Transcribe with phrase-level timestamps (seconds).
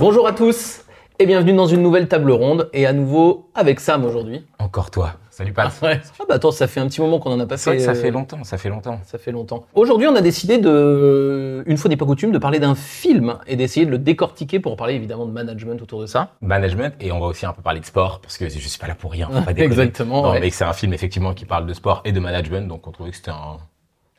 [0.00, 0.80] Bonjour à tous
[1.18, 4.46] et bienvenue dans une nouvelle table ronde et à nouveau avec Sam aujourd'hui.
[4.58, 5.12] Encore toi.
[5.28, 5.70] Salut Pat.
[5.82, 6.00] Ah, ouais.
[6.18, 7.84] Ah bah attends, ça fait un petit moment qu'on en a pas C'est vrai fait.
[7.86, 8.98] que ça euh, fait longtemps, ça fait longtemps.
[9.04, 9.66] Ça fait longtemps.
[9.74, 13.56] Aujourd'hui, on a décidé de, une fois n'est pas coutume, de parler d'un film et
[13.56, 16.30] d'essayer de le décortiquer pour parler évidemment de management autour de ça.
[16.40, 18.86] Management, et on va aussi un peu parler de sport, parce que je suis pas
[18.86, 19.64] là pour rien, faut pas déconner.
[19.64, 20.40] Exactement, Non, ouais.
[20.40, 23.10] mais c'est un film effectivement qui parle de sport et de management, donc on trouvait
[23.10, 23.58] que c'était un,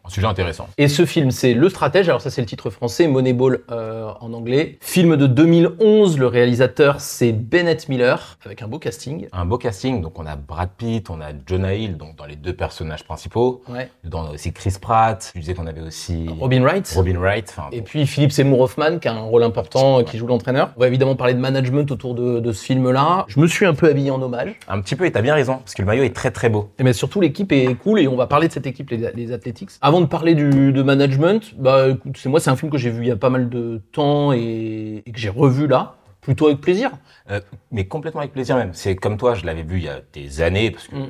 [0.04, 0.68] un sujet intéressant.
[0.77, 2.09] Et ce film, c'est Le Stratège.
[2.09, 4.77] Alors ça, c'est le titre français, Moneyball euh, en anglais.
[4.81, 6.17] Film de 2011.
[6.17, 9.27] Le réalisateur, c'est Bennett Miller, avec un beau casting.
[9.31, 12.35] Un beau casting, donc on a Brad Pitt, on a Jonah Hill, donc dans les
[12.35, 13.61] deux personnages principaux.
[13.70, 13.89] Ouais.
[14.03, 15.31] Dedans, on a aussi Chris Pratt.
[15.35, 16.91] Je disais qu'on avait aussi Robin Wright.
[16.95, 17.47] Robin Wright.
[17.49, 20.72] Enfin, Et puis Philippe Seymour Hoffman, qui a un rôle important, qui joue l'entraîneur.
[20.77, 23.25] On va évidemment parler de management autour de, de ce film-là.
[23.27, 24.55] Je me suis un peu habillé en hommage.
[24.67, 26.72] un petit peu, et t'as bien raison, parce que le maillot est très très beau.
[26.80, 29.70] Mais surtout, l'équipe est cool et on va parler de cette équipe, les, les Athletics.
[29.91, 33.04] Avant de parler du, de management, bah c'est moi, c'est un film que j'ai vu
[33.04, 36.62] il y a pas mal de temps et, et que j'ai revu là, plutôt avec
[36.62, 36.91] plaisir.
[37.30, 37.41] Euh,
[37.72, 38.72] mais complètement avec plaisir même.
[38.73, 41.08] C'est comme toi, je l'avais vu il y a des années, parce que Mm.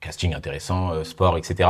[0.00, 1.68] casting intéressant, euh, sport, etc.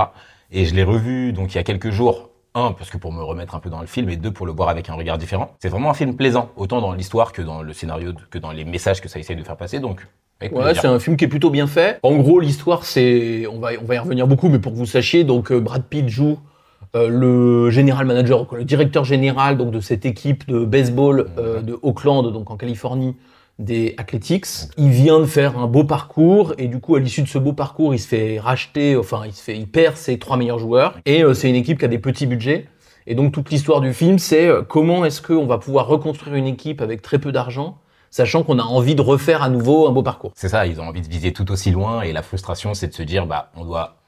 [0.53, 2.29] Et je l'ai revu donc il y a quelques jours.
[2.55, 4.53] Un, parce que pour me remettre un peu dans le film, et deux, pour le
[4.53, 5.55] voir avec un regard différent.
[5.61, 8.65] C'est vraiment un film plaisant, autant dans l'histoire que dans le scénario, que dans les
[8.65, 9.79] messages que ça essaye de faire passer.
[9.79, 10.05] Donc,
[10.53, 12.01] Ouais, c'est un film qui est plutôt bien fait.
[12.03, 14.87] En gros, l'histoire, c'est, on va, on va y revenir beaucoup, mais pour que vous
[14.87, 16.39] sachiez, donc euh, Brad Pitt joue
[16.95, 22.33] le général manager, le directeur général donc de cette équipe de baseball euh, de Oakland,
[22.33, 23.17] donc en Californie,
[23.59, 24.47] des Athletics.
[24.77, 27.53] Il vient de faire un beau parcours et du coup, à l'issue de ce beau
[27.53, 30.99] parcours, il se fait racheter, enfin, il se fait, il perd ses trois meilleurs joueurs
[31.07, 32.67] et euh, c'est une équipe qui a des petits budgets.
[33.07, 36.47] Et donc toute l'histoire du film, c'est euh, comment est-ce qu'on va pouvoir reconstruire une
[36.47, 37.79] équipe avec très peu d'argent,
[38.11, 40.33] sachant qu'on a envie de refaire à nouveau un beau parcours.
[40.35, 42.95] C'est ça, ils ont envie de viser tout aussi loin, et la frustration, c'est de
[42.95, 44.00] se dire, bah, on doit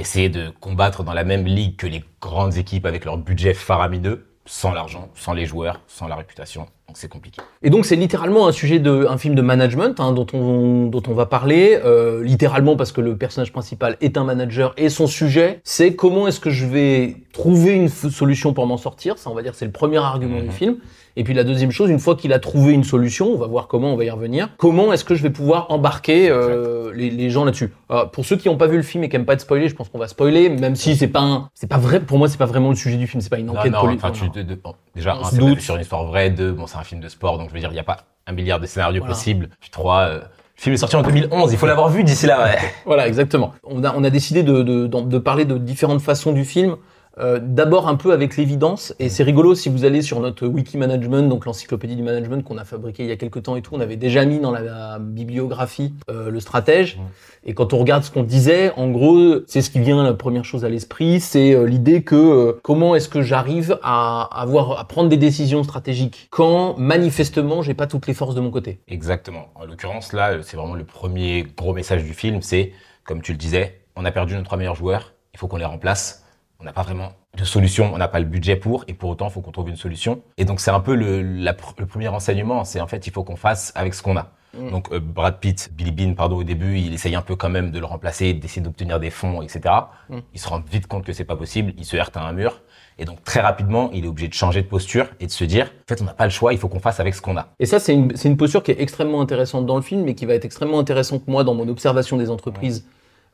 [0.00, 4.26] essayer de combattre dans la même ligue que les grandes équipes avec leur budget faramineux,
[4.46, 6.62] sans l'argent, sans les joueurs, sans la réputation.
[6.88, 7.40] Donc c'est compliqué.
[7.62, 11.02] Et donc c'est littéralement un sujet de un film de management hein, dont on dont
[11.06, 15.06] on va parler euh, littéralement parce que le personnage principal est un manager et son
[15.06, 19.34] sujet c'est comment est-ce que je vais trouver une solution pour m'en sortir ça on
[19.34, 20.46] va dire c'est le premier argument Mhm.
[20.46, 20.76] du film
[21.16, 23.66] et puis la deuxième chose une fois qu'il a trouvé une solution on va voir
[23.68, 27.30] comment on va y revenir comment est-ce que je vais pouvoir embarquer euh, les, les
[27.30, 29.34] gens là-dessus Alors, pour ceux qui n'ont pas vu le film et qui n'aiment pas
[29.34, 32.00] être spoilé je pense qu'on va spoiler même si c'est pas un- c'est pas vrai
[32.00, 33.96] pour moi c'est pas vraiment le sujet du film c'est pas une enquête non, poli-
[33.96, 34.30] enfin, tu, non.
[34.34, 37.00] de- de- bon, déjà, un, c'est sur une histoire vraie, deux, bon, c'est un film
[37.00, 39.14] de sport, donc je veux dire, il n'y a pas un milliard de scénarios Voilà.
[39.14, 39.48] possibles.
[39.60, 42.44] Puis trois, euh, le film est sorti en 2011, il faut l'avoir vu d'ici là,
[42.44, 42.58] ouais.
[42.86, 43.52] Voilà, exactement.
[43.64, 46.76] On a, on a décidé de, de, d'en- de parler de différentes façons du film.
[47.20, 50.78] Euh, D'abord un peu avec l'évidence, et c'est rigolo si vous allez sur notre wiki
[50.78, 53.74] management, donc l'encyclopédie du management qu'on a fabriqué il y a quelques temps et tout,
[53.74, 56.98] on avait déjà mis dans la, bibliographie euh, le stratège.
[57.44, 60.44] Et quand on regarde ce qu'on disait, en gros, c'est ce qui vient la première
[60.44, 65.08] chose à l'esprit, c'est euh, l'idée que comment est-ce que j'arrive à avoir à prendre
[65.08, 68.80] des décisions stratégiques quand manifestement j'ai pas toutes les forces de mon côté.
[68.88, 69.48] Exactement.
[69.54, 72.72] En l'occurrence, là, c'est vraiment le premier gros message du film, c'est,
[73.04, 75.64] comme tu le disais, on a perdu nos trois meilleurs joueurs, il faut qu'on les
[75.64, 76.19] remplace.
[76.60, 79.28] On n'a pas vraiment de solution, on n'a pas le budget pour, et pour autant,
[79.28, 80.22] il faut qu'on trouve une solution.
[80.36, 83.12] Et donc, c'est un peu le, la pr- le premier renseignement, c'est en fait, il
[83.12, 84.32] faut qu'on fasse avec ce qu'on a.
[84.58, 84.70] Mm.
[84.70, 87.70] Donc, euh, Brad Pitt, Billy Bean, pardon, au début, il essaye un peu quand même
[87.70, 89.74] de le remplacer, d'essayer d'obtenir des fonds, etc.
[90.08, 90.18] Mm.
[90.34, 92.62] Il se rend vite compte que c'est pas possible, il se heurte à un mur.
[92.98, 95.66] Et donc, très rapidement, il est obligé de changer de posture et de se dire,
[95.66, 97.48] en fait, on n'a pas le choix, il faut qu'on fasse avec ce qu'on a.
[97.58, 100.34] Et ça, c'est une, posture qui est extrêmement intéressante dans le film, mais qui va
[100.34, 102.86] être extrêmement intéressante moi dans mon observation des entreprises.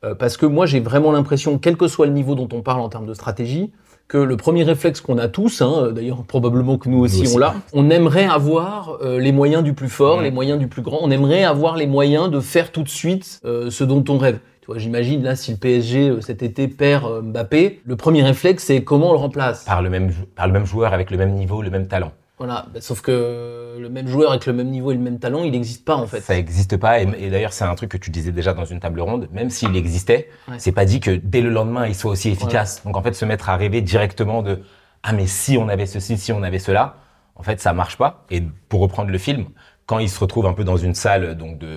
[0.04, 2.80] Euh, parce que moi, j'ai vraiment l'impression, quel que soit le niveau dont on parle
[2.80, 3.70] en termes de stratégie,
[4.08, 7.34] que le premier réflexe qu'on a tous, hein, d'ailleurs probablement que nous aussi, aussi.
[7.34, 10.24] on l'a, on aimerait avoir euh, les moyens du plus fort, Ouais.
[10.24, 13.40] les moyens du plus grand, on aimerait avoir les moyens de faire tout de suite
[13.44, 14.38] euh, ce dont on rêve.
[14.60, 18.22] Tu vois, j'imagine là, si le PSG euh, cet été perd euh, Mbappé, le premier
[18.22, 19.64] réflexe c'est comment on le remplace?
[19.64, 22.12] Par le même, par le même joueur avec le même niveau, le même talent.
[22.38, 25.42] Voilà, Bah, sauf que le même joueur avec le même niveau et le même talent,
[25.42, 26.20] il n'existe pas en fait.
[26.20, 27.00] Ça n'existe pas.
[27.00, 29.28] Et, et d'ailleurs, c'est un truc que tu disais déjà dans une table ronde.
[29.32, 30.56] Même s'il existait, Ouais.
[30.58, 32.82] c'est pas dit que dès le lendemain, il soit aussi efficace.
[32.84, 34.60] Donc en fait, se mettre à rêver directement de
[35.02, 36.96] ah mais si on avait ceci, si on avait cela,
[37.36, 38.24] en fait, ça marche pas.
[38.30, 39.46] Et pour reprendre le film,
[39.86, 41.76] quand il se retrouve un peu dans une salle donc de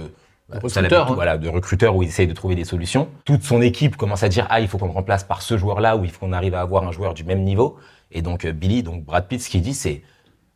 [0.49, 1.11] bah, salle avec- hein.
[1.13, 3.07] voilà, de recruteurs où il essaye de trouver des solutions.
[3.23, 5.95] Toute son équipe commence à dire ah il faut qu'on le remplace par ce joueur-là
[5.95, 7.77] ou il faut qu'on arrive à avoir un joueur du même niveau.
[8.11, 10.01] Et donc euh, Billy, donc Brad Pitt, ce qu'il dit c'est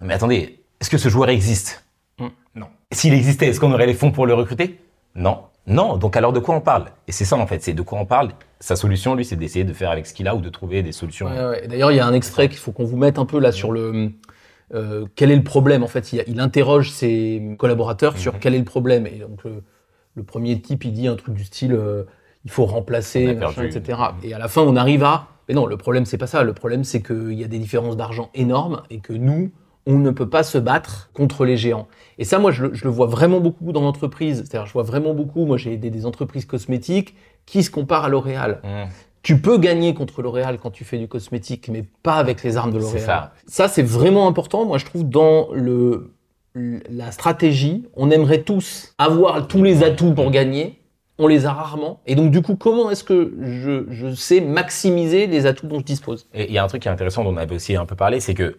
[0.01, 1.79] mais attendez, est-ce que ce joueur existe
[2.19, 2.27] Mm.
[2.55, 2.67] Non.
[2.91, 4.79] S'il existait, est-ce qu'on aurait les fonds pour le recruter?
[5.15, 5.39] Non.
[5.65, 5.97] Non.
[5.97, 6.85] Donc alors de quoi on parle?
[7.07, 8.29] Et c'est ça en fait, c'est de quoi on parle.
[8.59, 10.91] Sa solution, lui, c'est d'essayer de faire avec ce qu'il a ou de trouver des
[10.91, 11.25] solutions.
[11.25, 11.65] Ouais, ouais.
[11.65, 13.51] Et D'ailleurs, il y a un extrait qu'il faut qu'on vous mette un peu là
[13.51, 14.11] sur le.
[14.75, 18.39] euh, quel est le problème En fait, il, il interroge ses collaborateurs sur Mhm.
[18.39, 19.07] quel est le problème.
[19.07, 19.63] Et donc, le,
[20.15, 22.03] le premier type, il dit un truc du style euh,
[22.45, 23.99] il faut remplacer, machin, etc.
[24.21, 25.27] Et à la fin, on arrive à.
[25.49, 26.43] Mais non, le problème, c'est pas ça.
[26.43, 29.51] Le problème, c'est qu'il y a des différences d'argent énormes et que nous,
[29.85, 31.87] on ne peut pas se battre contre les géants.
[32.17, 34.43] Et ça, moi, je, le- je le vois vraiment beaucoup dans l'entreprise.
[34.45, 37.15] C'est-à-dire, je vois vraiment beaucoup, moi, j'ai aidé des entreprises cosmétiques
[37.45, 38.61] qui se comparent à L'Oréal.
[38.63, 38.89] Mmh.
[39.23, 42.71] Tu peux gagner contre L'Oréal quand tu fais du cosmétique, mais pas avec les armes
[42.71, 43.01] de L'Oréal.
[43.01, 43.33] ça.
[43.47, 46.13] Ça, c'est vraiment important, moi, je trouve, dans le,
[46.53, 47.85] la stratégie.
[47.95, 50.79] On aimerait tous avoir tous les atouts pour gagner.
[51.19, 52.01] On les a rarement.
[52.07, 55.85] Et donc, du coup, comment est-ce que je, je sais maximiser les atouts dont je
[55.85, 56.27] dispose?
[56.33, 57.95] Et il y a un truc qui est intéressant dont on avait aussi un peu
[57.95, 58.57] parlé, c'est que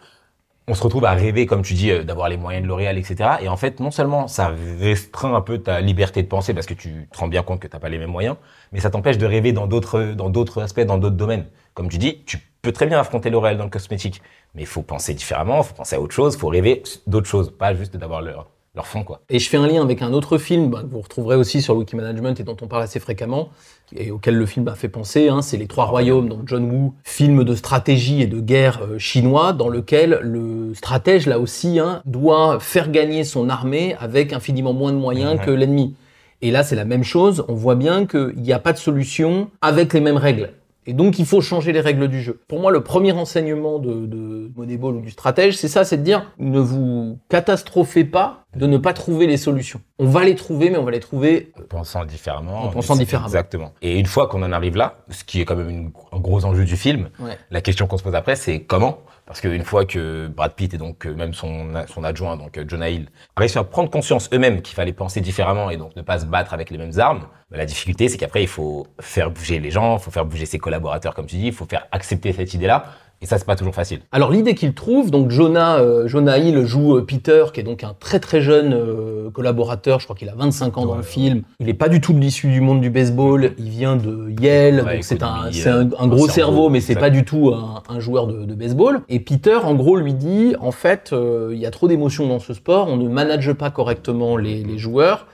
[0.66, 3.30] on se retrouve à rêver, comme tu dis, euh, d'avoir les moyens de L'Oréal, etc.
[3.42, 6.74] Et en fait, non seulement ça restreint un peu ta liberté de penser parce que
[6.74, 8.36] tu te rends bien compte que t'as pas les mêmes moyens,
[8.72, 11.46] mais ça t'empêche de rêver dans d'autres, aspects, dans d'autres domaines.
[11.74, 14.22] Comme tu dis, tu peux très bien affronter L'Oréal dans le cosmétique,
[14.54, 17.74] mais il faut penser différemment, faut penser à autre chose, faut rêver d'autres choses, pas
[17.74, 19.20] juste d'avoir leur, leur fond, quoi.
[19.30, 21.74] Et je fais un lien avec un autre film bah, que vous retrouverez aussi sur
[21.74, 23.50] le Wiki Management et dont on parle assez fréquemment,
[23.94, 26.94] et auquel le film m'a fait penser, hein, c'est Les Trois Royaumes, donc John Woo,
[27.04, 32.02] film de stratégie et de guerre euh, chinois, dans lequel le stratège, là aussi, hein,
[32.04, 35.94] doit faire gagner son armée avec infiniment moins de moyens que l'ennemi.
[36.42, 39.50] Et là, c'est la même chose, on voit bien qu'il n'y a pas de solution
[39.62, 40.50] avec les mêmes règles.
[40.86, 42.40] Et donc, il faut changer les règles du jeu.
[42.48, 46.02] Pour moi, le premier enseignement de, de Moneyball ou du stratège, c'est ça, c'est de
[46.02, 49.80] dire, ne vous catastrophez pas de ne pas trouver les solutions.
[49.98, 52.62] On va les trouver, mais on va les trouver En pensant différemment.
[52.64, 53.26] En pensant différemment.
[53.26, 53.72] Exactement.
[53.82, 56.44] Et une fois qu'on en arrive là, ce qui est quand même une- un gros
[56.44, 57.36] enjeu du film, Ouais.
[57.50, 60.78] la question qu'on se pose après, c'est comment Parce qu'une fois que Brad Pitt et
[60.78, 61.74] donc euh, même son,
[62.04, 65.78] adjoint, donc euh, Jonah Hill, réussissent à prendre conscience eux-mêmes qu'il fallait penser différemment et
[65.78, 68.48] donc ne pas se battre avec les mêmes armes, bah, la difficulté, c'est qu'après, il
[68.48, 71.52] faut faire bouger les gens, il faut faire bouger ses collaborateurs, comme tu dis, il
[71.52, 72.84] faut faire accepter cette idée-là.
[73.24, 74.00] Et ça, c'est pas toujours facile.
[74.12, 77.82] Alors l'idée qu'il trouve, donc Jonah, euh, Jonah Hill joue euh, Peter, qui est donc
[77.82, 81.06] un très très jeune euh, collaborateur, je crois qu'il a 25 ans dans le ouais.
[81.06, 81.40] film.
[81.58, 84.82] Il n'est pas du tout de l'issue du monde du baseball, il vient de Yale,
[84.84, 87.82] Ouais, donc c'est un, euh, un gros cerveau, cerveau, mais c'est pas du tout un,
[87.88, 89.00] un joueur de, de baseball.
[89.08, 91.14] Et Peter, en gros, lui dit, en fait,
[91.50, 94.76] il y a trop d'émotions dans ce sport, on ne manage pas correctement les, les
[94.76, 95.26] joueurs.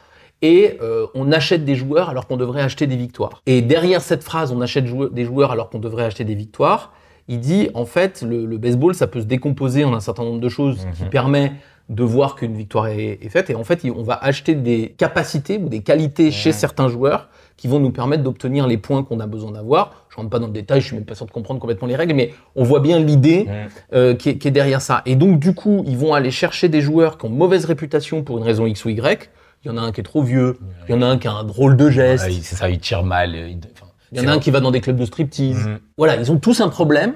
[0.43, 3.43] Et euh, on achète des joueurs alors qu'on devrait acheter des victoires.
[3.47, 6.93] Et derrière cette phrase, on achète jou- des joueurs alors qu'on devrait acheter des victoires,
[7.31, 10.41] il dit en fait le, le baseball ça peut se décomposer en un certain nombre
[10.41, 11.11] de choses qui Mhm.
[11.11, 11.53] permet
[11.89, 15.57] de voir qu'une victoire est, est faite et en fait on va acheter des capacités
[15.59, 19.27] ou des qualités chez certains joueurs qui vont nous permettre d'obtenir les points qu'on a
[19.27, 20.07] besoin d'avoir.
[20.09, 21.97] Je rentre pas dans le détail, je suis même pas sûr de comprendre complètement les
[21.97, 23.47] règles, mais on voit bien l'idée
[23.93, 25.03] euh, qui, est, qui est derrière ça.
[25.05, 28.39] Et donc du coup ils vont aller chercher des joueurs qui ont mauvaise réputation pour
[28.39, 29.29] une raison X ou Y.
[29.65, 31.29] Il y en a un qui est trop vieux, il y en a un qui
[31.29, 33.35] a un drôle de geste, Ouais, c'est ça, il tire mal.
[33.35, 35.67] il- enfin, il y en a un qui va dans des clubs de striptease.
[35.67, 35.79] Mhm.
[35.99, 37.15] Voilà, ils ont tous un problème,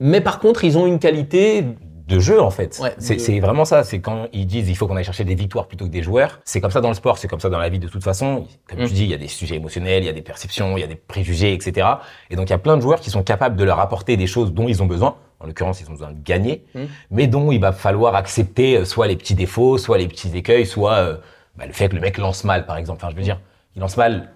[0.00, 1.64] mais par contre, ils ont une qualité.
[2.08, 2.78] de jeu en fait.
[2.80, 3.82] Ouais, c'est de- vraiment ça.
[3.82, 6.38] C'est quand ils disent il faut qu'on aille chercher des victoires plutôt que des joueurs.
[6.44, 8.46] C'est comme ça dans le sport, c'est comme ça dans la vie de toute façon.
[8.68, 8.86] Comme Mm.
[8.86, 10.84] tu dis, il y a des sujets émotionnels, il y a des perceptions, il y
[10.84, 11.84] a des préjugés, etc.
[12.30, 14.28] Et donc il y a plein de joueurs qui sont capables de leur apporter des
[14.28, 15.16] choses dont ils ont besoin.
[15.40, 16.80] En l'occurrence, ils ont besoin de gagner, Mm.
[17.10, 20.64] mais dont il va falloir accepter euh, soit les petits défauts, soit les petits écueils,
[20.64, 21.16] soit euh,
[21.56, 23.00] bah, le fait que le mec lance mal, par exemple.
[23.02, 23.40] Enfin, je veux dire,
[23.74, 24.28] il lance mal.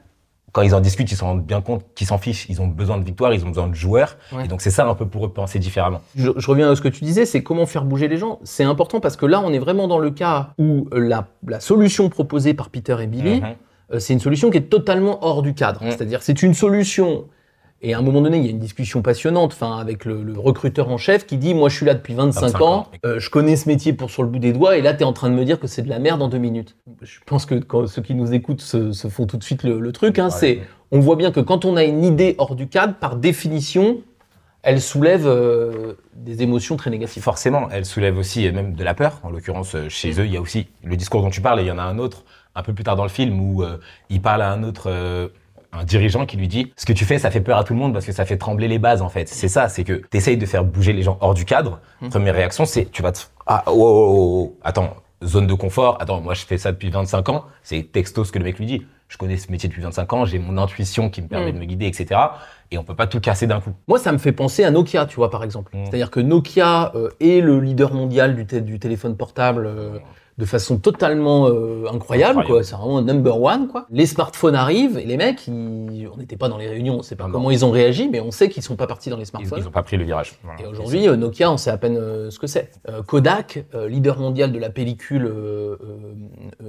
[0.53, 2.47] Quand ils en discutent, ils se rendent bien compte qu'ils s'en fichent.
[2.49, 4.17] Ils ont besoin de victoires, ils ont besoin de joueurs.
[4.33, 4.45] Ouais.
[4.45, 6.01] Et donc c'est ça un peu pour eux penser différemment.
[6.17, 8.39] Je, je reviens à ce que tu disais, c'est comment faire bouger les gens.
[8.43, 11.61] C'est important parce que là, on est vraiment dans le cas où euh, la, la
[11.61, 13.47] solution proposée par Peter et Billy, Mhm.
[13.93, 15.83] euh, c'est une solution qui est totalement hors du cadre.
[15.85, 15.91] Mm.
[15.91, 17.25] C'est-à-dire, c'est une solution.
[17.83, 20.39] Et à un moment donné, il y a une discussion passionnante, enfin, avec le, le
[20.39, 22.87] recruteur en chef qui dit, moi, je suis là depuis 25, 25 ans, ans.
[23.07, 25.05] euh, je connais ce métier pour sur le bout des doigts, et là, tu es
[25.05, 26.77] en train de me dire que c'est de la merde en deux minutes.
[27.01, 29.81] Je pense que quand ceux qui nous écoutent se, se font tout de suite le,
[29.81, 30.19] le truc.
[30.19, 30.31] Hein, Ouais.
[30.31, 30.61] c'est,
[30.91, 33.99] on voit bien que quand on a une idée hors du cadre, par définition,
[34.63, 37.23] elle soulève euh, des émotions très négatives.
[37.23, 39.21] Forcément, elle soulève aussi même de la peur.
[39.23, 41.63] En l'occurrence, euh, chez eux, il y a aussi le discours dont tu parles, et
[41.63, 43.79] il y en a un autre un peu plus tard dans le film où euh,
[44.11, 44.91] il parle à un autre,
[45.73, 47.79] un dirigeant qui lui dit Ce que tu fais, ça fait peur à tout le
[47.79, 49.29] monde parce que ça fait trembler les bases en fait.
[49.29, 51.81] C'est ça, c'est que tu essayes de faire bouger les gens hors du cadre.
[52.01, 52.11] Mhm.
[52.11, 53.21] Première réaction, c'est tu vas te.
[53.47, 54.59] Ah, oh, oh, oh, oh.
[54.63, 55.97] attends, zone de confort.
[56.01, 57.45] Attends, moi je fais ça depuis 25 ans.
[57.63, 58.87] C'est texto ce que le mec lui dit.
[59.09, 61.55] Je connais ce métier depuis 25 ans, j'ai mon intuition qui me permet Mhm.
[61.55, 62.21] de me guider, etc.
[62.71, 63.73] Et on peut pas tout casser d'un coup.
[63.89, 65.77] Moi, ça me fait penser à Nokia, tu vois, par exemple.
[65.77, 65.87] Mm.
[65.87, 69.99] C'est-à-dire que Nokia euh, est le leader mondial du téléphone portable euh,
[70.39, 72.45] de façon totalement euh, incroyable, Incroyable.
[72.47, 72.63] quoi.
[72.63, 73.87] C'est vraiment un number one, quoi.
[73.91, 77.17] Les smartphones arrivent et les mecs, ils- on n'était pas dans les réunions, on sait
[77.17, 79.27] pas Non, comment ils ont réagi, mais on sait qu'ils sont pas partis dans les
[79.27, 79.59] smartphones.
[79.63, 80.35] ils ont pas pris le virage.
[80.43, 80.63] Voilà.
[80.63, 82.71] Et aujourd'hui, euh, Nokia, on sait à peine euh, ce que c'est.
[83.07, 85.31] Kodak, leader mondial de la pellicule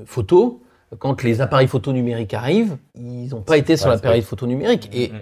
[0.06, 0.62] photo,
[1.00, 4.90] quand les appareils photo numériques arrivent, ils n'ont pas été sur l'appareil photo numérique.
[4.94, 5.22] Et Mm.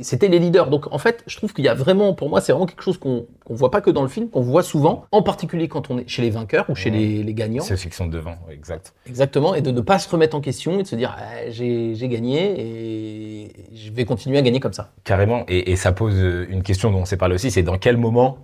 [0.00, 0.68] C'était les leaders.
[0.70, 2.98] Donc en fait, je trouve qu'il y a vraiment, pour moi, c'est vraiment quelque chose
[2.98, 5.98] qu'on qu'on voit pas que dans le film, qu'on voit souvent, en particulier quand on
[5.98, 7.62] est chez les vainqueurs ou chez les, les gagnants.
[7.62, 8.92] C'est ceux qui sont devant, exact.
[9.06, 9.54] Exactement.
[9.54, 12.60] Et de ne pas se remettre en question et de se dire, Ah, j'ai gagné
[12.60, 14.92] et je vais continuer à gagner comme ça.
[15.04, 15.44] Carrément.
[15.48, 17.96] Et, et ça pose euh, une question dont on s'est parlé aussi, c'est dans quel
[17.96, 18.38] moment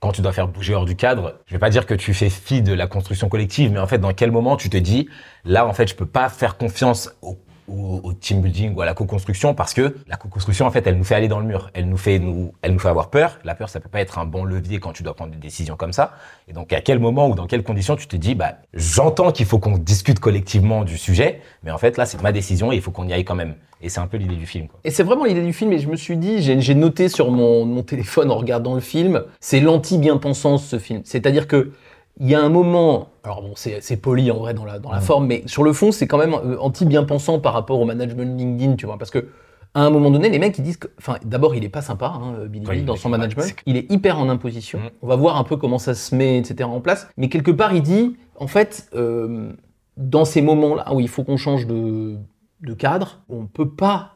[0.00, 2.30] quand tu dois faire bouger hors du cadre, je vais pas dire que tu fais
[2.30, 5.08] fi de la construction collective, mais en fait, dans quel moment tu te dis,
[5.44, 7.36] là, en fait, je peux pas faire confiance au,
[7.70, 10.96] au- au team building ou à la co-construction parce que la co-construction, en fait, elle
[10.96, 11.70] nous fait aller dans le mur.
[11.74, 13.38] Elle nous fait nous, elle nous fait avoir peur.
[13.44, 15.76] La peur, ça peut pas être un bon levier quand tu dois prendre des décisions
[15.76, 16.12] comme ça.
[16.48, 19.46] Et donc, à quel moment ou dans quelles conditions tu te dis, bah, j'entends qu'il
[19.46, 22.82] faut qu'on discute collectivement du sujet, mais en fait, là, c'est ma décision et il
[22.82, 23.54] faut qu'on y aille quand même.
[23.82, 24.66] Et c'est un peu l'idée du film.
[24.84, 27.30] Et c'est vraiment l'idée du film, et je me suis dit, j'ai j'ai noté sur
[27.30, 31.00] mon, mon téléphone en regardant le film, c'est l'anti-bien-pensance ce film.
[31.04, 31.72] C'est-à-dire que
[32.18, 35.00] il y a un moment, alors bon, c'est poli en vrai dans la, dans la
[35.00, 38.76] forme, mais sur le fond, c'est quand même euh, anti-bien-pensant par rapport au management LinkedIn,
[38.76, 39.28] tu vois, parce que
[39.72, 42.06] à un moment donné, les mecs ils disent que, enfin, d'abord il est pas sympa,
[42.06, 44.80] hein, Billy Oui, Bill, dans son management, il est hyper en imposition.
[44.80, 44.90] Mhm.
[45.02, 46.68] On va voir un peu comment ça se met, etc.
[46.68, 49.52] en place, mais quelque part il dit, en fait, euh,
[49.96, 52.16] dans ces moments-là où il faut qu'on change de,
[52.62, 54.14] de cadre, on peut pas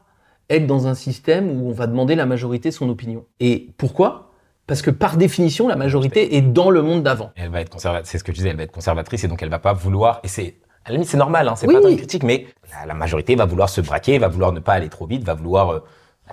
[0.49, 3.25] être dans un système où on va demander la majorité son opinion.
[3.39, 4.24] Et pourquoi?
[4.67, 7.31] Parce que par définition, la majorité est dans le monde d'avant.
[7.35, 9.43] Elle va être conservatrice, c'est ce que je disais, elle va être conservatrice et donc
[9.43, 10.55] elle va pas vouloir, et c'est,
[10.85, 11.91] à la limite c'est normal, hein, c'est Oui, pas dans oui.
[11.93, 14.89] une critique, mais la, la majorité va vouloir se braquer, va vouloir ne pas aller
[14.89, 15.79] trop vite, va vouloir, euh,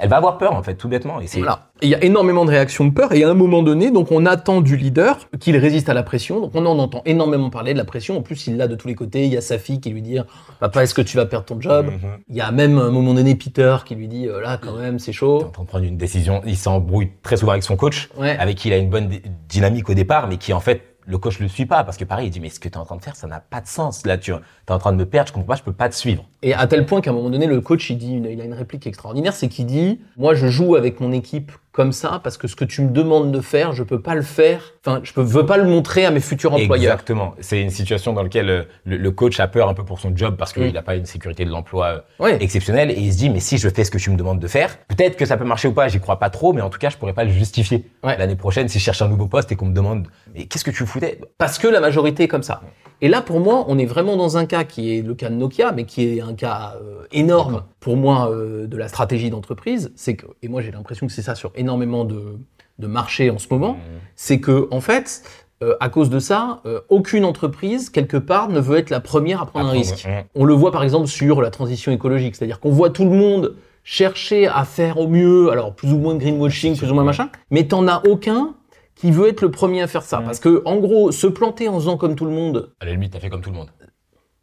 [0.00, 1.20] elle va avoir peur en fait, tout bêtement.
[1.20, 1.68] Et Voilà.
[1.82, 4.24] Il y a énormément de réactions de peur, et à un moment donné, donc on
[4.24, 6.40] attend du leader qu'il résiste à la pression.
[6.40, 8.16] Donc on en entend énormément parler de la pression.
[8.16, 9.24] En plus, il l'a de tous les côtés.
[9.24, 10.18] Il y a sa fille qui lui dit
[10.60, 11.98] Papa, est-ce que tu vas perdre ton job Mhm.
[12.28, 14.76] Il y a même à un moment donné Peter qui lui dit euh, Là, quand
[14.76, 15.42] même, c'est Il est chaud.
[15.44, 18.36] en train de prendre une décision, il s'embrouille très souvent avec son coach, Ouais.
[18.38, 19.10] avec qui il a une bonne
[19.48, 22.28] dynamique au départ, mais qui en fait, le coach le suit pas, parce que pareil,
[22.28, 23.66] il dit, mais ce que tu es en train de faire, ça n'a pas de
[23.66, 24.06] sens.
[24.06, 25.94] Là, tu es en train de me perdre, je comprends pas, je peux pas te
[25.94, 26.24] suivre.
[26.42, 28.54] Et à tel point qu'à un moment donné, le coach, il, dit il a une
[28.54, 32.46] réplique extraordinaire, c'est qu'il dit Moi, je joue avec mon équipe comme ça parce que
[32.48, 34.60] ce que tu me demandes de faire, je peux pas le faire.
[34.84, 36.92] Enfin, je peux, veux pas le montrer à mes futurs employeurs.
[36.92, 37.34] Exactement.
[37.40, 40.14] C'est une situation dans laquelle euh, le, le coach a peur un peu pour son
[40.14, 40.72] job parce qu'il Mm.
[40.72, 43.68] n'a pas une sécurité de l'emploi euh, exceptionnelle et il se dit mais si je
[43.68, 45.88] fais ce que tu me demandes de faire, peut-être que ça peut marcher ou pas,
[45.88, 47.86] j'y crois pas trop, mais en tout cas je pourrais pas le justifier.
[48.04, 48.18] Ouais.
[48.18, 50.70] L'année prochaine, si je cherche un nouveau poste et qu'on me demande mais qu'est-ce que
[50.70, 51.20] tu foutais?
[51.38, 52.60] Parce que la majorité est comme ça.
[53.00, 55.34] Et là, pour moi, on est vraiment dans un cas qui est le cas de
[55.34, 57.64] Nokia, mais qui est un cas euh, énorme.
[57.82, 59.92] Pour moi euh, de la stratégie d'entreprise.
[59.96, 62.38] C'est que, et moi j'ai l'impression que c'est ça sur énormément de,
[62.78, 63.76] de marchés en ce moment,
[64.16, 65.24] c'est que en fait,
[65.62, 69.42] euh, à cause de ça, euh, aucune entreprise quelque part ne veut être la première
[69.42, 70.08] à prendre un risque.
[70.36, 73.56] On le voit par exemple sur la transition écologique, c'est-à-dire qu'on voit tout le monde
[73.82, 77.30] chercher à faire au mieux, alors plus ou moins de greenwashing, plus ou moins machin,
[77.50, 78.54] mais t'en as aucun
[78.94, 80.20] qui veut être le premier à faire ça.
[80.20, 83.12] Parce que, en gros, se planter en faisant comme tout le monde, À la limite,
[83.14, 83.70] t'as fait comme tout le monde.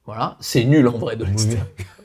[0.05, 1.60] voilà, c'est nul en vrai de le dire.
[1.77, 1.86] C'est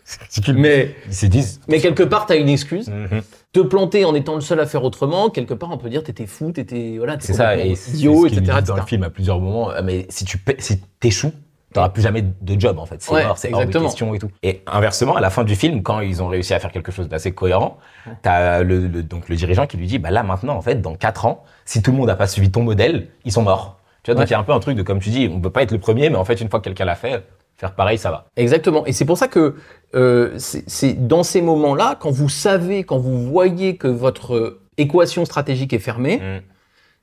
[0.54, 1.60] Mais, Ils se disent.
[1.68, 2.88] mais quelque part, t'as une excuse.
[2.88, 3.22] Mhm.
[3.52, 6.26] Te planter en étant le seul à faire autrement, quelque part, on peut dire t'étais
[6.26, 8.58] fou, t'étais, voilà, C'est ça, et c'est idiot, etc.
[8.66, 9.70] dans le film à plusieurs moments.
[9.70, 11.32] euh, Mais si tu si t'échoues,
[11.72, 12.96] t'auras plus jamais de job en fait.
[13.00, 14.28] C'est Ouais, mort, c'est hors de question et tout.
[14.42, 17.08] Et inversement, à la fin du film, quand ils ont réussi à faire quelque chose
[17.08, 17.78] d'assez cohérent,
[18.22, 20.94] t'as le, le- donc le dirigeant qui lui dit, bah là maintenant en fait, dans
[20.96, 23.78] quatre ans, si tout le monde n'a pas suivi ton modèle, ils sont morts.
[24.02, 25.40] Tu vois, donc il y a un peu un truc de comme tu dis, on
[25.40, 27.24] peut pas être le premier, mais en fait une fois que quelqu'un l'a fait,
[27.64, 28.26] faire pareil, ça va.
[28.36, 28.84] Exactement.
[28.86, 29.54] Et c'est pour ça que
[29.94, 35.24] euh, c'est dans ces moments-là, quand vous savez, quand vous voyez que votre euh, équation
[35.24, 36.40] stratégique est fermée, Mm.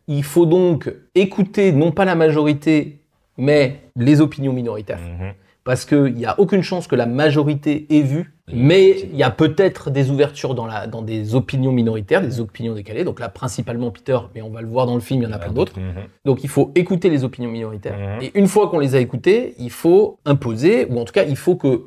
[0.08, 3.00] il faut donc écouter non pas la majorité,
[3.38, 3.62] mais
[3.96, 5.00] les opinions minoritaires.
[5.00, 5.34] Mhm.
[5.64, 9.30] Parce qu'il n'y a aucune chance que la majorité ait vu, mais il y a
[9.30, 13.04] peut-être des ouvertures dans, la, dans des opinions minoritaires, des opinions décalées.
[13.04, 15.32] Donc là, principalement Peter, mais on va le voir dans le film, il y en
[15.32, 15.80] a plein d'autres.
[15.80, 16.04] Mhm.
[16.26, 17.98] Donc il faut écouter les opinions minoritaires.
[17.98, 18.24] Mhm.
[18.24, 21.38] Et une fois qu'on les a écoutées, il faut imposer, ou en tout cas, il
[21.38, 21.84] faut que,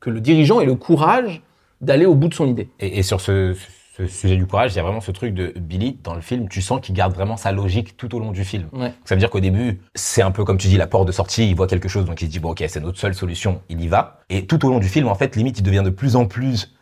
[0.00, 1.42] que le dirigeant ait le courage
[1.80, 2.68] d'aller au bout de son idée.
[2.80, 3.54] Et, et sur ce,
[3.96, 6.48] ce sujet du courage, il y a vraiment ce truc de Billy dans le film.
[6.48, 8.66] Tu sens qu'il garde vraiment sa logique tout au long du film.
[8.72, 8.92] Ouais.
[9.04, 11.48] Ça veut dire qu'au début, c'est un peu comme tu dis, la porte de sortie,
[11.48, 13.80] il voit quelque chose, donc il se dit, bon, ok, c'est notre seule solution, il
[13.80, 14.18] y va.
[14.30, 16.74] Et tout au long du film, en fait, limite, il devient de plus en plus,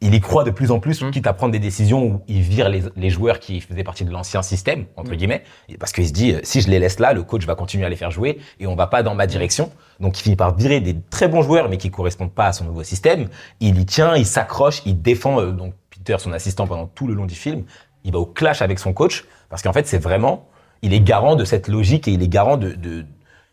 [0.00, 1.10] il y croit de plus en plus, Mm.
[1.10, 4.10] quitte à prendre des décisions où il vire les, les joueurs qui faisaient partie de
[4.12, 5.16] l'ancien système, entre Mm.
[5.16, 7.54] guillemets, Et parce qu'il se dit, euh, si je les laisse là, le coach va
[7.56, 9.70] continuer à les faire jouer et on va pas dans ma direction.
[9.98, 12.64] Donc il finit par virer des très bons joueurs, mais qui correspondent pas à son
[12.64, 13.28] nouveau système.
[13.60, 17.14] Il y tient, il s'accroche, il défend, euh, donc Peter, son assistant, pendant tout le
[17.14, 17.64] long du film.
[18.04, 20.46] Il va au clash avec son coach, parce qu'en fait, c'est vraiment,
[20.82, 23.04] il est garant de cette logique et il est garant de, de,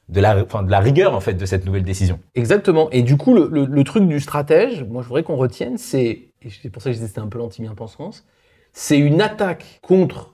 [0.10, 2.20] de la, enfin, de la rigueur, en fait, de cette nouvelle décision.
[2.36, 2.88] Exactement.
[2.92, 6.28] Et du coup, le, le- le truc du stratège, moi je voudrais qu'on retienne, c'est,
[6.46, 8.25] et c'est pour ça que je disais c'était un peu l'anti-bien-pensance,
[8.72, 10.34] c'est une attaque contre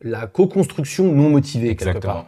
[0.00, 2.26] la co-construction non motivée, quelque part.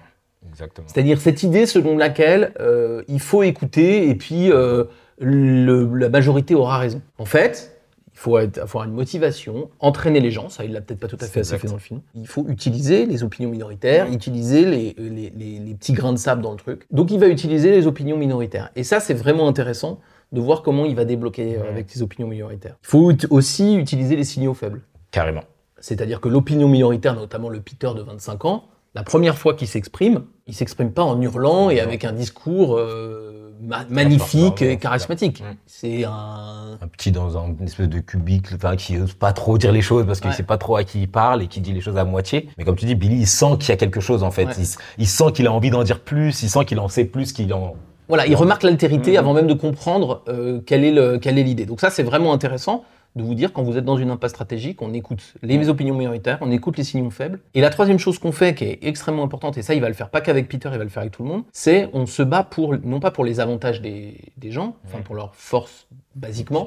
[0.49, 0.87] Exactement.
[0.89, 4.85] C'est-à-dire cette idée selon laquelle euh, il faut écouter et puis euh,
[5.19, 7.01] le- la majorité aura raison.
[7.19, 7.71] En fait,
[8.13, 11.17] il faut être- avoir une motivation, entraîner les gens, ça il l'a peut-être pas tout
[11.21, 12.01] à fait assez fait dans le film.
[12.15, 16.43] Il faut utiliser les opinions minoritaires, utiliser les, les- les- les petits grains de sable
[16.43, 16.87] dans le truc.
[16.93, 18.71] Donc il va utiliser les opinions minoritaires.
[18.77, 19.99] Et ça c'est vraiment intéressant
[20.35, 22.77] de voir comment il va débloquer euh, avec les opinions minoritaires.
[22.83, 24.83] Il faut ut- aussi utiliser les signaux faibles.
[25.11, 25.43] Carrément.
[25.81, 28.65] C'est-à-dire que l'opinion minoritaire, notamment le Peter de 25 ans,
[28.95, 33.53] la première fois qu'il s'exprime, il s'exprime pas en hurlant et avec un discours euh,
[33.61, 35.43] ma- magnifique et charismatique.
[35.67, 39.59] C'est un Un petit dans un- une espèce de cubicle, enfin, qui ose pas trop
[39.59, 40.37] dire les choses parce qu'il Ouais.
[40.37, 42.49] sait pas trop à qui il parle et qui dit les choses à moitié.
[42.57, 44.45] Mais comme tu dis, Billy, il sent qu'il y a quelque chose en fait.
[44.47, 44.53] Ouais.
[44.59, 47.05] Il, s- il sent qu'il a envie d'en dire plus, il sent qu'il en sait
[47.05, 47.75] plus qu'il en.
[48.09, 49.17] Voilà, il remarque l'altérité Mhm.
[49.19, 51.67] avant même de comprendre euh, quelle est le- quelle est l'idée.
[51.67, 52.85] Donc ça, c'est vraiment intéressant
[53.17, 56.39] de vous dire quand vous êtes dans une impasse stratégique, on écoute les opinions minoritaires,
[56.41, 57.39] on écoute les signaux faibles.
[57.55, 59.95] Et la troisième chose qu'on fait, qui est extrêmement importante, et ça, il va le
[59.95, 62.25] faire pas qu'avec Peter, il va le faire avec tout le monde, c'est on se
[62.25, 66.67] bat pour non pas pour les avantages des, des gens, enfin pour leurs forces basiquement,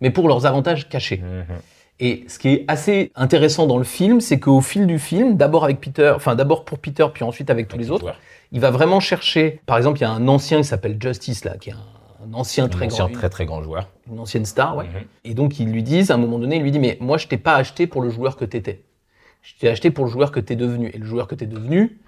[0.00, 1.20] mais pour leurs avantages cachés.
[2.00, 5.64] Et ce qui est assez intéressant dans le film, c'est qu'au fil du film, d'abord
[5.64, 8.14] avec Peter, enfin d'abord pour Peter, puis ensuite avec tous les autres,
[8.52, 9.60] il va vraiment chercher.
[9.66, 12.34] Par exemple, il y a un ancien qui s'appelle Justice là, qui est un, un
[12.34, 13.88] ancien très Un ancien grand, très très grand joueur.
[14.10, 14.84] une ancienne star, ouais.
[14.84, 14.90] Mhm.
[15.24, 17.26] Et donc ils lui disent, à un moment donné, il lui dit, mais moi je
[17.26, 18.82] t'ai pas acheté pour le joueur que t'étais.
[19.42, 20.90] Je t'ai acheté pour le joueur que t'es devenu.
[20.94, 21.98] Et le joueur que t'es devenu,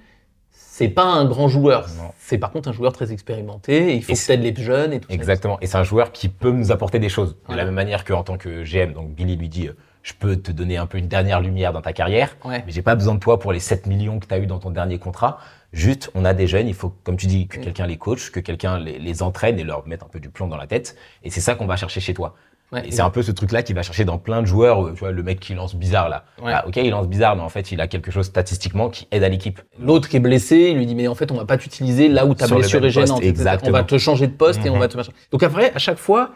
[0.85, 1.87] c'est pas un grand joueur.
[2.19, 3.93] C'est par contre un joueur très expérimenté.
[3.93, 5.15] Et il faut que t'aides les jeunes et tout ça.
[5.15, 5.59] Exactement.
[5.61, 7.37] Et c'est un joueur qui peut nous apporter des choses.
[7.49, 10.37] De la même manière qu'en tant que GM, donc Billy lui dit euh, Je peux
[10.37, 12.63] te donner un peu une dernière lumière dans ta carrière, Ouais.
[12.67, 14.59] mais j'ai pas besoin de toi pour les 7 millions que tu as eu dans
[14.59, 15.39] ton dernier contrat.
[15.73, 17.63] Juste, on a des jeunes, il faut, comme tu dis, que Mm.
[17.63, 20.49] quelqu'un les coach, que quelqu'un les, les entraîne et leur mette un peu du plomb
[20.49, 20.97] dans la tête.
[21.23, 22.35] Et c'est ça qu'on va chercher chez toi.
[22.73, 22.87] Ouais.
[22.87, 24.87] Et c'est un peu ce truc-là qu'il va chercher dans plein de joueurs.
[24.87, 26.25] euh, Tu vois, le mec qui lance bizarre là.
[26.43, 26.53] Ouais.
[26.55, 29.25] Ah, ok, il lance bizarre, mais en fait, il a quelque chose statistiquement qui aide
[29.25, 29.61] à l'équipe.
[29.81, 32.27] L'autre qui est blessé, il lui dit mais en fait on va pas t'utiliser là
[32.27, 33.23] où ta Sur le blessure est gênante.
[33.65, 34.81] On va te changer de poste et on Mhm.
[34.81, 34.97] va te.
[35.33, 36.31] Donc après à chaque fois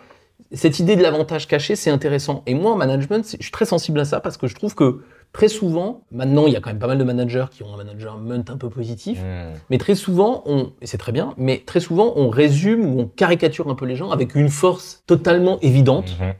[0.52, 2.42] cette idée de l'avantage caché c'est intéressant.
[2.46, 5.02] Et moi en management je suis très sensible à ça parce que je trouve que
[5.34, 7.76] très souvent maintenant il y a quand même pas mal de managers qui ont un
[7.76, 9.20] management un peu positif.
[9.20, 9.52] Hmm.
[9.68, 13.06] Mais très souvent, on, et c'est très bien, mais très souvent, on résume ou on
[13.06, 16.32] caricature un peu les gens avec une force totalement évidente Mhm.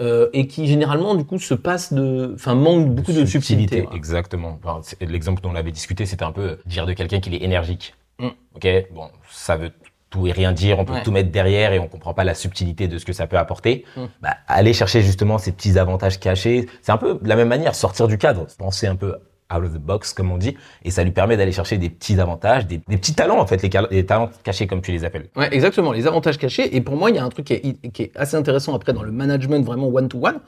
[0.00, 3.86] euh, et qui généralement, du coup, se passe de, enfin, manque beaucoup de subtilité.
[3.94, 4.58] Exactement.
[4.64, 7.94] Enfin, L'exemple dont on avait discuté, c'était un peu dire de quelqu'un qu'il est énergique.
[8.18, 8.28] Mm.
[8.56, 9.70] Ok, bon, ça veut
[10.10, 11.02] tout et rien dire, on peut Ouais.
[11.02, 13.84] tout mettre derrière et on comprend pas la subtilité de ce que ça peut apporter.
[13.96, 14.00] Mm.
[14.20, 17.74] Bah, aller chercher justement ces petits avantages cachés, c'est un peu de la même manière,
[17.74, 19.14] sortir du cadre, penser un peu
[19.52, 22.20] out of the box, comme on dit, et ça lui permet d'aller chercher des petits
[22.20, 25.28] avantages, des, des petits talents en fait, les, talents cachés comme tu les appelles.
[25.36, 26.76] Ouais, exactement, les avantages cachés.
[26.76, 28.92] Et pour moi, il y a un truc qui est, qui est assez intéressant après
[28.92, 30.40] dans le management vraiment one-to-one,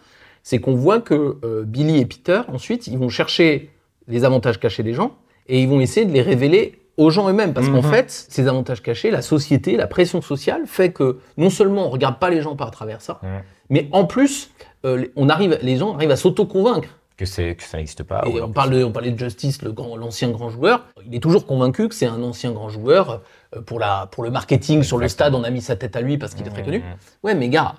[0.44, 3.70] c'est qu'on voit que euh, Billy et Peter, ensuite, ils vont chercher
[4.08, 5.12] les avantages cachés des gens
[5.48, 7.52] et ils vont essayer de les révéler aux gens eux-mêmes.
[7.54, 7.90] Parce qu'en Mhm.
[7.90, 12.18] fait, ces avantages cachés, la société, la pression sociale fait que non seulement on regarde
[12.18, 13.20] pas les gens par travers ça,
[13.70, 14.50] mais en plus,
[14.84, 16.88] euh, les- on arrive, les gens arrivent à s'auto-convaincre.
[17.16, 18.24] Que, c'est- que ça n'existe pas.
[18.26, 20.86] Et on, parle de, on parlait de Justice, le grand- l'ancien grand joueur.
[21.06, 23.20] Il est toujours convaincu que c'est un ancien grand joueur.
[23.54, 26.00] euh, Pour, la, pour le marketing sur le stade, on a mis sa tête à
[26.00, 26.78] lui parce qu'il est très connu.
[26.78, 26.84] Mhm.
[27.22, 27.74] Ouais, mais gars,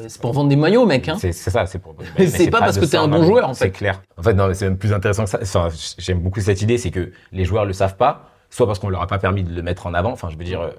[0.00, 1.06] euh, c'est pour vendre des maillots, mec.
[1.08, 1.16] Hein.
[1.20, 1.94] C'est c'est ça, c'est pour.
[2.18, 3.70] Mais c'est pas parce de que t'es un bon joueur, en C'est fait.
[3.70, 4.00] clair.
[4.16, 5.38] En fait, non, c'est même plus intéressant que ça.
[5.42, 8.88] Enfin, j'aime beaucoup cette idée, c'est que les joueurs le savent pas, soit parce qu'on
[8.88, 10.12] leur a pas permis de le mettre en avant.
[10.12, 10.70] Enfin, je veux dire, euh,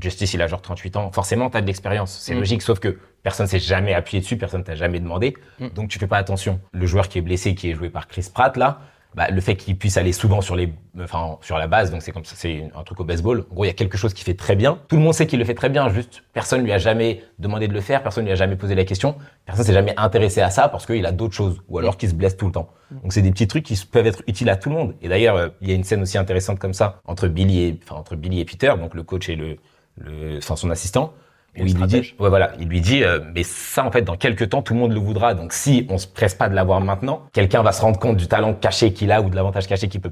[0.00, 1.12] Justice, il a genre 38 ans.
[1.12, 2.18] Forcément, t'as de l'expérience.
[2.20, 2.38] C'est Mm.
[2.38, 5.36] logique, sauf que personne s'est jamais appuyé dessus, personne t'a jamais demandé.
[5.60, 5.68] Mm.
[5.68, 6.60] Donc, tu fais pas attention.
[6.72, 8.80] Le joueur qui est blessé, qui est joué par Chris Pratt, là,
[9.14, 12.12] bah, le fait qu'il puisse aller souvent sur les, enfin, sur la base, donc c'est
[12.12, 13.44] comme ça, c'est un truc au baseball.
[13.50, 14.78] En gros, il y a quelque chose qui fait très bien.
[14.88, 17.68] Tout le monde sait qu'il le fait très bien, juste personne lui a jamais demandé
[17.68, 19.14] de le faire, personne lui a jamais posé la question,
[19.46, 22.14] personne s'est jamais intéressé à ça parce qu'il a d'autres choses, ou alors qu'il se
[22.14, 22.68] blesse tout le temps.
[23.02, 24.94] Donc c'est des petits trucs qui peuvent être utiles à tout le monde.
[25.00, 27.80] Et d'ailleurs, euh, il y a une scène aussi intéressante comme ça entre Billy et,
[27.82, 29.56] enfin, entre Billy et Peter, donc le coach et le,
[29.96, 31.14] le, enfin, son assistant.
[31.56, 32.16] Il lui dit, stratège.
[32.18, 34.80] ouais, voilà, il lui dit, euh, mais ça, en fait, dans quelques temps, tout le
[34.80, 35.34] monde le voudra.
[35.34, 38.26] Donc, si on se presse pas de l'avoir maintenant, quelqu'un va se rendre compte du
[38.26, 40.10] talent caché qu'il a ou de l'avantage caché qu'il peut,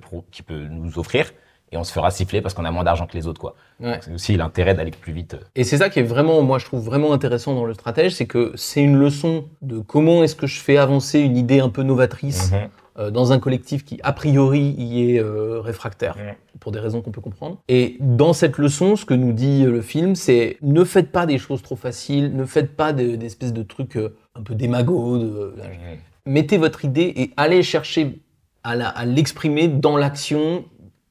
[0.70, 1.32] nous offrir,
[1.72, 3.54] et on se fera siffler parce qu'on a moins d'argent que les autres, quoi.
[3.80, 3.98] Ouais.
[4.02, 5.36] C'est aussi l'intérêt d'aller plus vite.
[5.56, 8.26] Et c'est ça qui est vraiment, moi, je trouve vraiment intéressant dans le stratège, c'est
[8.26, 11.82] que c'est une leçon de comment est-ce que je fais avancer une idée un peu
[11.82, 12.58] novatrice Mhm.
[12.58, 16.16] euh, dans un collectif qui, a priori, y est euh, réfractaire,
[16.60, 17.58] pour des raisons qu'on peut comprendre.
[17.68, 21.26] Et dans cette leçon, ce que nous dit euh, le film, c'est ne faites pas
[21.26, 24.66] des choses trop faciles, ne faites pas de- d'espèces de trucs euh, un peu de-
[24.66, 25.98] Mhm.
[26.26, 28.20] mettez votre idée et allez chercher
[28.64, 30.64] à l'exprimer dans l'action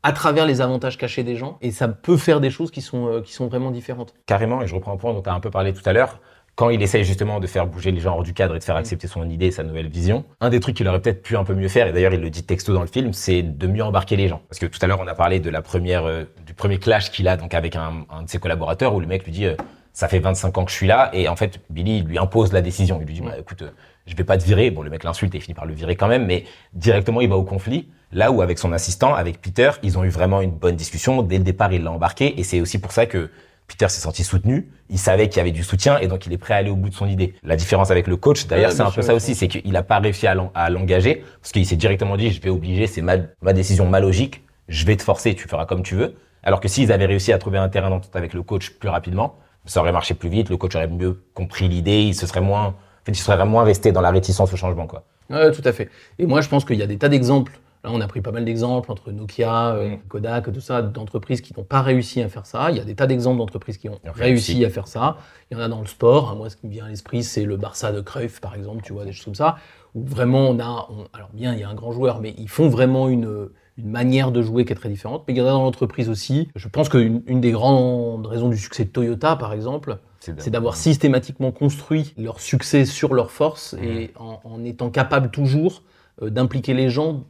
[0.03, 1.57] à travers les avantages cachés des gens.
[1.61, 4.13] Et ça peut faire des choses qui sont, euh, qui sont vraiment différentes.
[4.25, 6.21] Carrément, et je reprends un point dont tu as un peu parlé tout à l'heure.
[6.55, 8.75] Quand il essaye justement de faire bouger les gens hors du cadre et de faire
[8.75, 11.53] accepter son idée, sa nouvelle vision, un des trucs qu'il aurait peut-être pu un peu
[11.53, 14.15] mieux faire, et d'ailleurs il le dit texto dans le film, c'est de mieux embarquer
[14.15, 14.41] les gens.
[14.49, 17.09] Parce que tout à l'heure on a parlé de la première, euh, du premier clash
[17.11, 19.55] qu'il a donc avec un, un de ses collaborateurs où le mec lui dit euh,
[19.93, 22.53] ça fait 25 ans que je suis là et en fait Billy il lui impose
[22.53, 22.99] la décision.
[23.01, 23.71] Il lui dit bah écoute, euh,
[24.05, 24.71] je vais pas te virer.
[24.71, 27.29] Bon le mec l'insulte et il finit par le virer quand même, mais directement il
[27.29, 27.89] va au conflit.
[28.13, 31.21] Là où avec son assistant, avec Peter, ils ont eu vraiment une bonne discussion.
[31.23, 33.29] Dès le départ il l'a embarqué et c'est aussi pour ça que
[33.67, 36.37] Peter s'est senti soutenu, il savait qu'il y avait du soutien et donc il est
[36.37, 37.33] prêt à aller au bout de son idée.
[37.43, 39.83] La différence avec le coach, d'ailleurs, Ouais, c'est un peu ça aussi, c'est qu'il n'a
[39.83, 40.35] pas réussi à
[40.69, 44.43] l'engager parce qu'il s'est directement dit je vais obliger, c'est ma, ma décision ma logique,
[44.67, 46.15] je vais te forcer, tu feras comme tu veux.
[46.43, 49.35] Alors que s'ils avaient réussi à trouver un terrain d'entente avec le coach plus rapidement,
[49.65, 52.65] ça aurait marché plus vite, le coach aurait mieux compris l'idée, il se serait moins,
[52.65, 52.73] en
[53.05, 55.03] fait, il serait moins resté dans la réticence au changement, quoi.
[55.29, 55.89] Ouais, tout à fait.
[56.19, 57.53] Et moi, je pense qu'il y a des tas d'exemples.
[57.83, 59.99] Là, on a pris pas mal d'exemples entre Nokia, euh, Mm.
[60.07, 62.69] Kodak, tout ça, d'entreprises qui n'ont pas réussi à faire ça.
[62.69, 64.51] Il y a des tas d'exemples d'entreprises qui ont Réussi.
[64.53, 64.65] réussi.
[64.65, 65.17] à faire ça.
[65.49, 66.35] Il y en a dans le sport.
[66.35, 68.93] Moi, ce qui me vient à l'esprit, c'est le Barça de Cruyff, par exemple, tu
[68.93, 69.55] vois, des choses comme ça,
[69.95, 72.49] où vraiment on a, on- alors bien, il y a un grand joueur, mais ils
[72.49, 75.23] font vraiment une, une manière de jouer qui est très différente.
[75.27, 76.49] Mais il y en a dans l'entreprise aussi.
[76.55, 80.75] Je pense qu'une une des grandes raisons du succès de Toyota, par exemple, c'est d'avoir
[80.75, 83.83] systématiquement construit leur succès sur leur force Mhm.
[83.83, 85.81] et en, en étant capable toujours
[86.21, 87.23] euh, d'impliquer les gens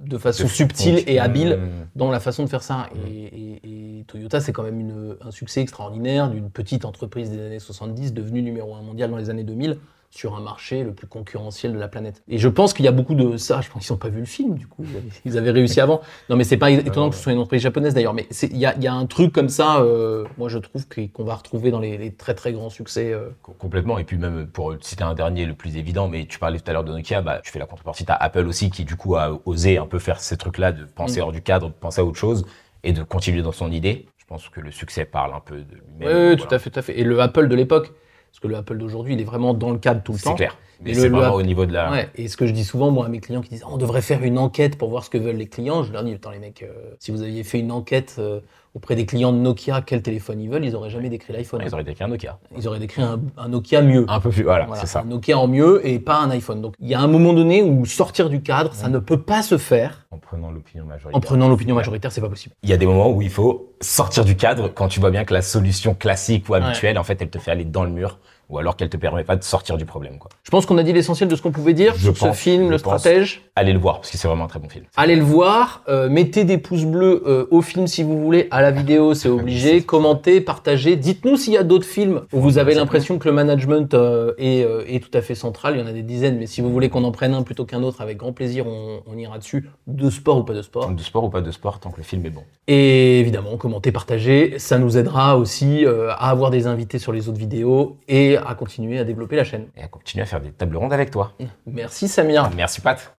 [0.00, 1.68] de façon subtile et habile Mmh.
[1.96, 2.88] dans la façon de faire ça.
[3.08, 7.40] Et, et- et Toyota, c'est quand même une- un succès extraordinaire d'une petite entreprise des
[7.44, 9.78] années 70 devenue numéro un mondial dans les années 2000
[10.10, 12.22] sur un marché le plus concurrentiel de la planète.
[12.28, 13.60] Et je pense qu'il y a beaucoup de ça.
[13.60, 14.82] Je pense qu'ils n'ont pas vu le film, du coup.
[15.26, 16.00] Ils avaient, réussi avant.
[16.30, 18.14] Non, mais c'est pas étonnant que ce soit une entreprise japonaise d'ailleurs.
[18.14, 21.34] Mais il y y a un truc comme ça, euh, moi je trouve, qu'on va
[21.34, 23.12] retrouver dans les, les très très grands succès.
[23.12, 23.98] euh, Co- Complètement.
[23.98, 26.72] Et puis même pour citer un dernier, le plus évident, mais tu parlais tout à
[26.72, 28.04] l'heure de Nokia, bah, tu fais la contrepartie.
[28.06, 31.20] T'as Apple aussi qui du coup a osé un peu faire ces trucs-là, de penser
[31.20, 31.24] Mm.
[31.24, 32.46] hors du cadre, de penser à autre chose
[32.82, 34.06] et de continuer dans son idée.
[34.16, 35.82] Je pense que le succès parle un peu de lui-même.
[36.00, 36.36] Oui, Voilà.
[36.36, 36.98] tout à fait, tout à fait.
[36.98, 37.92] Et le Apple de l'époque,
[38.30, 40.34] parce que le Apple d'aujourd'hui, il est vraiment dans le cadre tout le C'est temps.
[40.34, 40.56] clair.
[40.80, 41.90] Mais c'est le- au niveau de la.
[41.90, 44.00] Ouais, et ce que je dis souvent, moi, à mes clients qui disent on devrait
[44.02, 46.38] faire une enquête pour voir ce que veulent les clients, je leur dis attends, les
[46.38, 48.40] mecs, euh, si vous aviez fait une enquête euh,
[48.74, 51.60] auprès des clients de Nokia, quel téléphone ils veulent, ils auraient jamais décrit l'iPhone.
[51.64, 52.38] Ils auraient décrit un Nokia.
[52.56, 54.04] Ils auraient décrit un, un Nokia mieux.
[54.08, 54.42] Un peu plus.
[54.44, 55.00] Voilà, Voilà, c'est ça.
[55.00, 56.60] Un Nokia en mieux et pas un iPhone.
[56.60, 59.42] Donc il y a un moment donné où sortir du cadre, ça ne peut pas
[59.42, 61.16] se faire En prenant l'opinion majoritaire.
[61.16, 62.54] en prenant l'opinion majoritaire, c'est pas possible.
[62.62, 65.24] Il y a des moments où il faut sortir du cadre quand tu vois bien
[65.24, 68.18] que la solution classique ou habituelle, en fait, elle te fait aller dans le mur
[68.48, 70.18] ou alors qu'elle te permet pas de sortir du problème.
[70.18, 70.30] Quoi.
[70.42, 72.36] Je pense qu'on a dit l'essentiel de ce qu'on pouvait dire Je sur ce pense,
[72.36, 73.00] film, je le pense.
[73.00, 73.42] stratège.
[73.56, 74.84] Allez le voir parce que c'est vraiment un très bon film.
[74.96, 78.62] Allez le voir, euh, mettez des pouces bleus euh, au film si vous voulez, à
[78.62, 82.74] la vidéo c'est obligé, commentez, partagez, dites-nous s'il y a d'autres films où vous avez
[82.74, 85.92] l'impression que le management euh, est, est tout à fait central, il y en a
[85.92, 88.32] des dizaines, mais si vous voulez qu'on en prenne un plutôt qu'un autre, avec grand
[88.32, 90.90] plaisir on, on ira dessus, de sport ou pas de sport.
[90.90, 92.44] De sport ou pas de sport, tant que le film est bon.
[92.66, 97.38] Et évidemment, commentez, partagez, ça nous aidera aussi à avoir des invités sur les autres
[97.38, 99.68] vidéos et à continuer à développer la chaîne.
[99.76, 101.32] Et à continuer à faire des tables rondes avec toi.
[101.66, 102.50] Merci Samir.
[102.54, 103.14] Merci Pat.